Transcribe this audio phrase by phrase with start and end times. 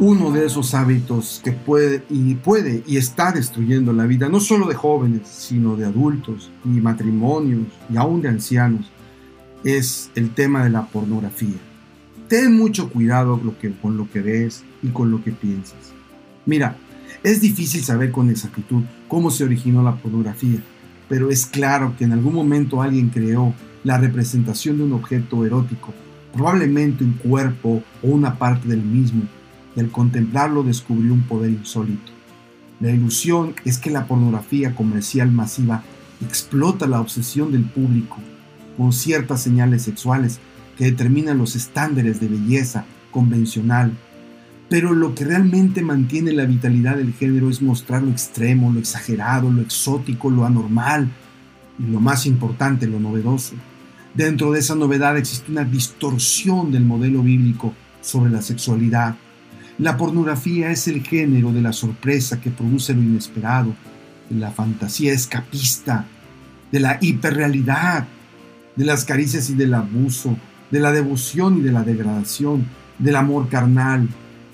[0.00, 4.66] uno de esos hábitos que puede y puede y está destruyendo la vida no solo
[4.66, 8.90] de jóvenes, sino de adultos y matrimonios y aún de ancianos
[9.62, 11.58] es el tema de la pornografía.
[12.28, 13.40] Ten mucho cuidado
[13.80, 15.92] con lo que ves y con lo que piensas.
[16.44, 16.76] Mira,
[17.22, 20.58] es difícil saber con exactitud cómo se originó la pornografía,
[21.08, 23.54] pero es claro que en algún momento alguien creó
[23.84, 25.94] la representación de un objeto erótico,
[26.32, 29.22] probablemente un cuerpo o una parte del mismo,
[29.76, 32.12] y al contemplarlo descubrió un poder insólito.
[32.80, 35.82] La ilusión es que la pornografía comercial masiva
[36.20, 38.18] explota la obsesión del público
[38.76, 40.40] con ciertas señales sexuales
[40.76, 43.92] que determinan los estándares de belleza convencional.
[44.68, 49.50] Pero lo que realmente mantiene la vitalidad del género es mostrar lo extremo, lo exagerado,
[49.50, 51.08] lo exótico, lo anormal
[51.78, 53.54] y lo más importante, lo novedoso.
[54.14, 59.16] Dentro de esa novedad existe una distorsión del modelo bíblico sobre la sexualidad
[59.78, 63.74] la pornografía es el género de la sorpresa que produce lo inesperado,
[64.30, 66.06] de la fantasía escapista,
[66.70, 68.06] de la hiperrealidad,
[68.76, 70.36] de las caricias y del abuso,
[70.70, 72.66] de la devoción y de la degradación,
[72.98, 74.08] del amor carnal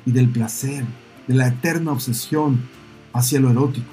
[0.07, 0.85] y del placer,
[1.27, 2.61] de la eterna obsesión
[3.13, 3.91] hacia lo erótico.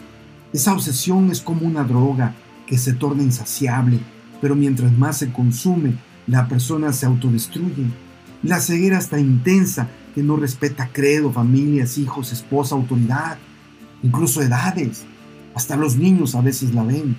[0.54, 2.34] Esa obsesión es como una droga
[2.66, 4.00] que se torna insaciable,
[4.42, 7.86] pero mientras más se consume, la persona se autodestruye.
[8.44, 13.38] La ceguera está intensa que no respeta credo, familias, hijos, esposa, autoridad,
[14.02, 15.06] incluso edades.
[15.54, 17.16] Hasta los niños a veces la ven.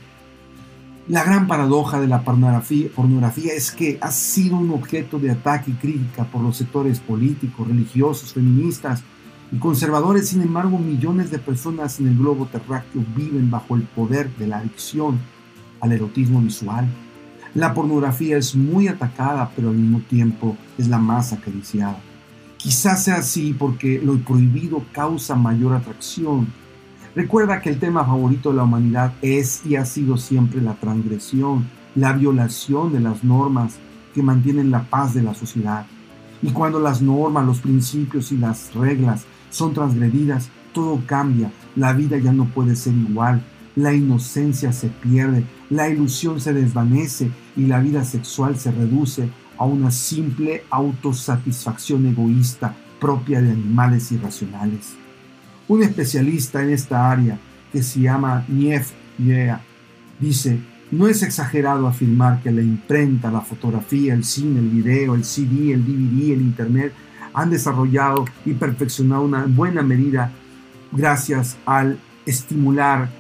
[1.07, 5.71] La gran paradoja de la pornografía, pornografía, es que ha sido un objeto de ataque
[5.71, 9.05] y crítica por los sectores políticos, religiosos, feministas
[9.53, 10.31] y conservadores.
[10.31, 14.59] Sin embargo, millones de personas en el globo terráqueo viven bajo el poder de la
[14.59, 15.21] adicción
[15.81, 16.89] al erotismo visual.
[17.55, 22.01] La pornografía es muy atacada, pero al mismo tiempo es la más acariciada.
[22.59, 26.49] Quizás sea así porque lo prohibido causa mayor atracción.
[27.15, 31.69] Recuerda que el tema favorito de la humanidad es y ha sido siempre la transgresión,
[31.95, 33.77] la violación de las normas
[34.13, 35.87] que mantienen la paz de la sociedad.
[36.43, 42.19] Y cuando las normas, los principios y las reglas son transgredidas, todo cambia, la vida
[42.19, 43.41] ya no puede ser igual,
[43.77, 49.65] la inocencia se pierde, la ilusión se desvanece y la vida sexual se reduce a
[49.65, 54.95] una simple autosatisfacción egoísta propia de animales irracionales.
[55.67, 57.39] Un especialista en esta área,
[57.73, 59.61] que se llama Nief Yea,
[60.19, 60.59] dice,
[60.91, 65.75] no es exagerado afirmar que la imprenta, la fotografía, el cine, el video, el CD,
[65.75, 66.93] el DVD, el Internet
[67.35, 70.33] han desarrollado y perfeccionado una buena medida
[70.93, 73.11] gracias al estimular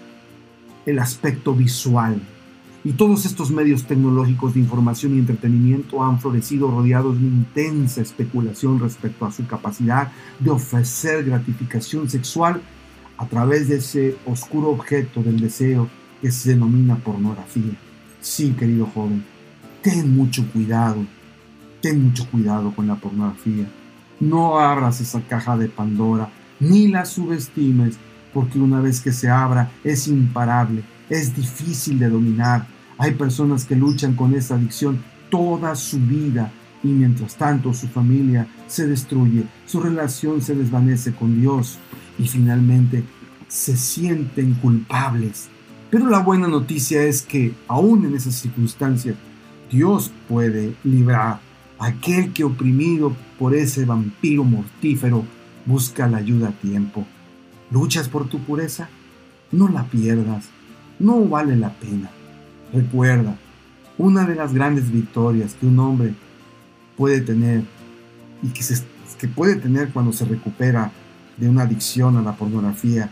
[0.87, 2.21] el aspecto visual
[2.85, 8.01] y todos estos medios tecnológicos de información y entretenimiento han florecido rodeados de una intensa
[8.01, 12.61] especulación respecto a su capacidad de ofrecer gratificación sexual
[13.17, 15.89] a través de ese oscuro objeto del deseo
[16.23, 17.73] que se denomina pornografía.
[18.21, 19.25] Sí, querido joven,
[19.83, 21.05] ten mucho cuidado,
[21.81, 23.67] ten mucho cuidado con la pornografía.
[24.21, 26.31] No abras esa caja de Pandora,
[26.61, 27.97] ni la subestimes,
[28.33, 32.67] porque una vez que se abra es imparable es difícil de dominar.
[32.99, 36.53] Hay personas que luchan con esa adicción toda su vida
[36.83, 41.79] y mientras tanto su familia se destruye, su relación se desvanece con Dios
[42.19, 43.05] y finalmente
[43.49, 45.49] se sienten culpables.
[45.91, 49.17] Pero la buena noticia es que aún en esas circunstancias
[49.71, 51.41] Dios puede librar
[51.79, 55.25] a aquel que oprimido por ese vampiro mortífero
[55.67, 57.07] busca la ayuda a tiempo.
[57.71, 58.89] ¿Luchas por tu pureza?
[59.53, 60.49] No la pierdas
[60.99, 62.11] no vale la pena.
[62.73, 63.37] Recuerda,
[63.97, 66.15] una de las grandes victorias que un hombre
[66.97, 67.63] puede tener
[68.43, 68.63] y que,
[69.19, 70.93] que puede tener cuando se recupera
[71.37, 73.11] de una adicción a la pornografía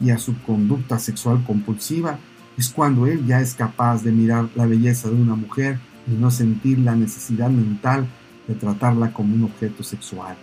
[0.00, 2.18] y a su conducta sexual compulsiva
[2.56, 6.30] es cuando él ya es capaz de mirar la belleza de una mujer y no
[6.30, 8.06] sentir la necesidad mental
[8.46, 10.36] de tratarla como un objeto sexual.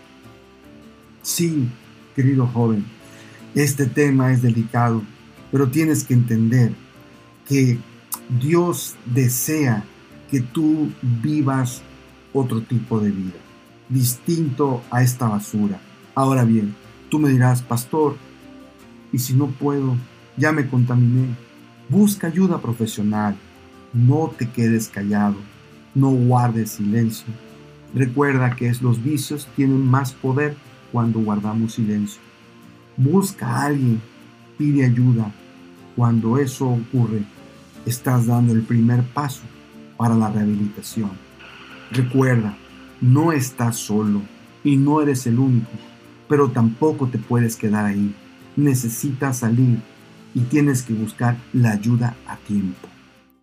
[1.22, 1.68] Sí,
[2.16, 2.86] querido joven,
[3.56, 5.02] este tema es delicado
[5.52, 6.72] pero tienes que entender
[7.48, 7.78] que
[8.40, 9.84] Dios desea
[10.30, 11.82] que tú vivas
[12.34, 13.38] otro tipo de vida,
[13.90, 15.80] distinto a esta basura.
[16.16, 16.76] Ahora bien,
[17.10, 18.18] tú me dirás, pastor,
[19.12, 19.96] y si no puedo,
[20.38, 21.28] ya me contaminé.
[21.88, 23.38] Busca ayuda profesional.
[23.94, 25.38] No te quedes callado.
[25.94, 27.28] No guardes silencio.
[27.94, 30.58] Recuerda que los vicios tienen más poder
[30.92, 32.20] cuando guardamos silencio.
[32.98, 34.02] Busca a alguien.
[34.58, 35.32] Pide ayuda.
[35.96, 37.24] Cuando eso ocurre,
[37.86, 39.44] estás dando el primer paso
[39.98, 41.12] para la rehabilitación.
[41.92, 42.58] Recuerda,
[43.02, 44.22] no estás solo
[44.64, 45.70] y no eres el único.
[46.28, 48.16] pero tampoco te puedes quedar ahí.
[48.56, 49.80] Necesitas salir
[50.34, 52.88] y tienes que buscar la ayuda a tiempo.